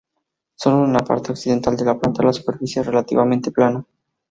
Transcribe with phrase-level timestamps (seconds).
[0.55, 3.85] Solo en la parte occidental de la planta la superficie es relativamente plana.